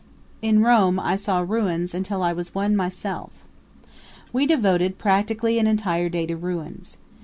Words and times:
In 0.41 0.63
Rome 0.63 0.99
I 0.99 1.13
saw 1.13 1.41
ruins 1.41 1.93
until 1.93 2.23
I 2.23 2.33
was 2.33 2.55
one 2.55 2.75
myself. 2.75 3.45
We 4.33 4.47
devoted 4.47 4.97
practically 4.97 5.59
an 5.59 5.67
entire 5.67 6.09
day 6.09 6.25
to 6.25 6.35
ruins. 6.35 6.97